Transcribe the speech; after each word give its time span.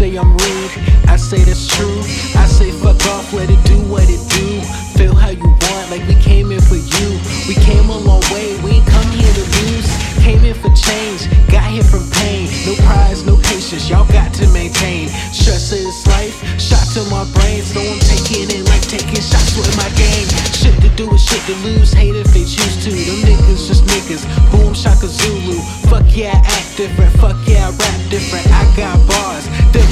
I'm 0.00 0.32
rude. 0.32 0.72
I 1.12 1.16
say 1.16 1.44
that's 1.44 1.68
true. 1.68 2.00
I 2.32 2.48
say 2.48 2.72
fuck 2.72 2.96
off, 3.12 3.34
let 3.34 3.50
it 3.50 3.62
do 3.68 3.76
what 3.84 4.08
it 4.08 4.22
do. 4.32 4.64
Feel 4.96 5.14
how 5.14 5.28
you 5.28 5.44
want, 5.44 5.90
like 5.92 6.00
we 6.08 6.14
came 6.16 6.50
in 6.52 6.60
for 6.62 6.80
you. 6.80 7.08
We 7.44 7.52
came 7.60 7.84
a 7.90 7.98
long 8.00 8.24
way, 8.32 8.56
we 8.64 8.80
ain't 8.80 8.88
come 8.88 9.04
here 9.12 9.28
to 9.28 9.44
lose. 9.60 9.88
Came 10.24 10.40
in 10.48 10.56
for 10.56 10.72
change, 10.72 11.28
got 11.52 11.68
here 11.68 11.84
from 11.84 12.08
pain. 12.16 12.48
No 12.64 12.80
prize, 12.88 13.26
no 13.28 13.36
patience, 13.44 13.90
y'all 13.92 14.08
got 14.08 14.32
to 14.40 14.48
maintain. 14.56 15.08
Stress 15.36 15.68
this 15.68 16.06
life, 16.08 16.32
shot 16.56 16.88
to 16.96 17.04
my 17.12 17.28
brain. 17.36 17.60
So 17.60 17.84
I'm 17.84 18.00
taking 18.00 18.48
it 18.48 18.64
like 18.72 18.80
taking 18.88 19.20
shots 19.20 19.52
with 19.52 19.68
my 19.76 19.88
game. 20.00 20.24
Shit 20.56 20.80
to 20.80 20.88
do 20.96 21.12
with 21.12 21.20
shit 21.20 21.44
to 21.44 21.54
lose, 21.60 21.92
hate 21.92 22.16
if 22.16 22.32
they 22.32 22.48
choose 22.48 22.80
to. 22.84 22.90
Them 22.90 23.20
niggas 23.28 23.68
just 23.68 23.84
niggas, 23.84 24.24
boom, 24.48 24.72
shaka 24.72 25.12
Zulu. 25.12 25.60
Fuck 25.92 26.08
yeah, 26.16 26.32
I 26.32 26.56
act 26.56 26.76
different, 26.80 27.12
fuck 27.20 27.36
yeah, 27.44 27.68
I 27.68 27.76
rap 27.76 28.00
different. 28.08 28.48
I 28.48 28.64
got 28.76 28.96
bars, 29.04 29.29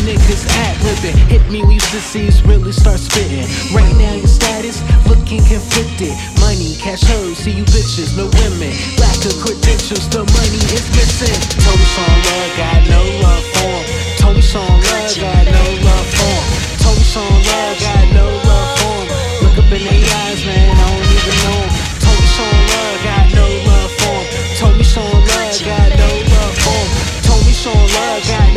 niggas 0.09 0.49
act 0.65 0.81
living. 0.85 1.17
Hit 1.29 1.45
me 1.53 1.61
sissies 1.93 2.41
really 2.45 2.73
start 2.73 2.99
spitting. 2.99 3.45
Right 3.77 3.93
now, 4.01 4.15
your 4.17 4.33
status 4.41 4.81
looking 5.05 5.45
conflicted. 5.45 6.17
Money, 6.41 6.77
cash 6.81 7.05
see 7.37 7.53
you 7.53 7.65
bitches, 7.69 8.17
no 8.17 8.25
women. 8.41 8.73
Lack 8.97 9.21
of 9.29 9.37
credentials, 9.45 10.09
the 10.09 10.25
money 10.25 10.63
is 10.73 10.87
missing. 10.97 11.37
Told 11.61 11.77
me 11.77 11.87
Sean 11.93 12.17
Love 12.25 12.53
got 12.57 12.81
no 12.89 13.03
love 13.21 13.45
for 13.53 13.77
him. 13.85 14.41
Sean 14.41 14.65
Love 14.65 15.13
got 15.21 15.45
no 15.45 15.65
love 15.85 16.09
for 16.17 16.37
him. 16.41 17.05
Sean 17.05 17.37
Love 17.45 17.77
got 17.81 18.05
no 18.17 18.27
love 18.49 18.71
for 18.81 18.97
him. 18.97 19.45
Look 19.45 19.57
up 19.61 19.73
in 19.77 19.83
their 19.85 20.09
eyes, 20.25 20.41
man, 20.49 20.73
I 20.73 20.89
don't 20.89 21.05
even 21.17 21.37
know 21.45 21.61
him. 21.69 22.21
Sean 22.33 22.59
Love 22.73 22.99
got 23.05 23.27
no 23.37 23.47
love 23.69 23.93
for 24.01 24.17
him. 24.25 24.83
Sean 24.85 25.05
Love 25.05 25.57
got 25.69 25.89
no 26.01 26.11
love 26.33 26.55
for 26.65 26.81
him. 26.81 27.23
Told 27.29 27.43
me 27.45 27.53
Love 27.93 28.48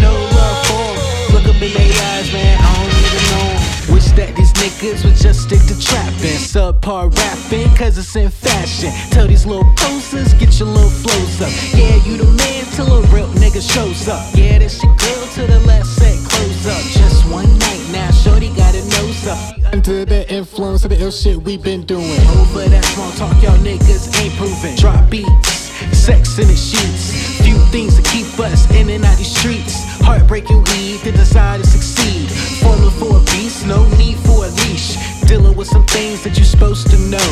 In 1.61 1.71
their 1.73 1.93
eyes, 2.17 2.33
man, 2.33 2.57
I 2.59 2.73
don't 2.73 2.89
even 2.89 3.23
know. 3.29 3.93
Wish 3.93 4.09
that 4.17 4.33
these 4.35 4.51
niggas 4.53 5.05
would 5.05 5.13
just 5.13 5.41
stick 5.45 5.61
to 5.69 5.77
trapping. 5.77 6.41
Subpar 6.41 7.15
rapping, 7.15 7.69
cause 7.77 7.99
it's 7.99 8.15
in 8.15 8.31
fashion. 8.31 8.89
Tell 9.11 9.27
these 9.27 9.45
little 9.45 9.69
posters, 9.77 10.33
get 10.41 10.57
your 10.57 10.69
little 10.69 10.89
flows 10.89 11.37
up. 11.37 11.53
Yeah, 11.77 12.01
you 12.01 12.17
the 12.17 12.25
man 12.33 12.65
till 12.73 12.89
a 12.89 13.01
real 13.13 13.29
nigga 13.37 13.61
shows 13.61 14.07
up. 14.07 14.25
Yeah, 14.33 14.57
this 14.57 14.81
your 14.81 14.95
girl 14.97 15.27
till 15.37 15.45
the 15.45 15.59
last 15.67 15.93
set 16.01 16.17
close 16.25 16.65
up. 16.65 16.81
Just 16.97 17.29
one 17.29 17.45
night 17.59 17.85
now, 17.91 18.09
Shorty 18.09 18.49
got 18.57 18.73
a 18.73 18.81
nose 18.97 19.27
up. 19.27 19.37
Under 19.71 20.03
the 20.03 20.25
influence 20.33 20.83
of 20.83 20.89
the 20.89 20.99
ill 20.99 21.11
shit 21.11 21.37
we 21.43 21.57
been 21.57 21.85
doing. 21.85 22.21
Over 22.41 22.65
that 22.73 22.85
small 22.85 23.11
talk, 23.11 23.37
y'all 23.43 23.61
niggas 23.61 24.09
ain't 24.17 24.33
proven. 24.33 24.75
Drop 24.77 25.07
beats, 25.11 25.69
sex 25.93 26.39
in 26.39 26.47
the 26.47 26.55
sheets. 26.57 27.37
Few 27.45 27.57
things 27.69 28.01
to 28.01 28.03
keep 28.09 28.25
us 28.39 28.65
in 28.73 28.89
and 28.89 29.00
these 29.21 29.37
streets. 29.37 29.75
Heartbreaking 30.01 30.63
weed, 30.73 31.01
the 31.03 31.11
desire 31.11 31.59
to 31.59 31.67
succeed. 31.67 32.29
Formula 32.61 32.91
for 32.91 33.17
a 33.17 33.23
beast, 33.31 33.67
no 33.67 33.87
need 33.97 34.17
for 34.25 34.45
a 34.45 34.49
leash. 34.65 34.97
Dealing 35.27 35.55
with 35.55 35.67
some 35.67 35.85
things 35.85 36.23
that 36.23 36.35
you're 36.37 36.51
supposed 36.55 36.89
to 36.89 36.97
know. 36.97 37.31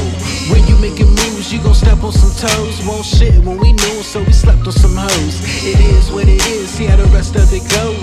When 0.52 0.66
you 0.68 0.78
making 0.78 1.10
moves, 1.10 1.52
you 1.52 1.62
gon' 1.62 1.74
step 1.74 2.04
on 2.04 2.12
some 2.12 2.34
toes. 2.38 2.86
Won't 2.86 3.06
shit 3.06 3.44
when 3.44 3.58
we 3.58 3.74
knew, 3.74 3.98
so 4.04 4.22
we 4.24 4.32
slept 4.32 4.68
on 4.68 4.72
some 4.72 4.96
hoes. 4.96 5.36
It 5.66 5.80
is 5.80 6.12
what 6.12 6.28
it 6.28 6.46
is, 6.48 6.70
see 6.70 6.86
how 6.86 6.96
the 6.96 7.10
rest 7.10 7.36
of 7.36 7.52
it 7.52 7.66
go. 7.74 7.99